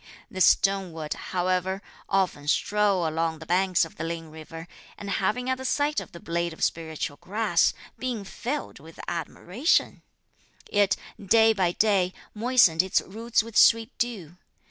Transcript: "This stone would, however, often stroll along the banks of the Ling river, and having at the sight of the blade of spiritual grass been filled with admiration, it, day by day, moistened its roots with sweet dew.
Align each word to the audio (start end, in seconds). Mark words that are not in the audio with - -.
"This 0.31 0.45
stone 0.45 0.93
would, 0.93 1.13
however, 1.13 1.79
often 2.09 2.47
stroll 2.47 3.07
along 3.07 3.37
the 3.37 3.45
banks 3.45 3.85
of 3.85 3.97
the 3.97 4.03
Ling 4.03 4.31
river, 4.31 4.67
and 4.97 5.11
having 5.11 5.47
at 5.47 5.59
the 5.59 5.63
sight 5.63 5.99
of 5.99 6.11
the 6.11 6.19
blade 6.19 6.53
of 6.53 6.63
spiritual 6.63 7.17
grass 7.17 7.75
been 7.99 8.23
filled 8.25 8.79
with 8.79 8.99
admiration, 9.07 10.01
it, 10.67 10.95
day 11.23 11.53
by 11.53 11.73
day, 11.73 12.13
moistened 12.33 12.81
its 12.81 12.99
roots 13.01 13.43
with 13.43 13.55
sweet 13.55 13.95
dew. 13.99 14.37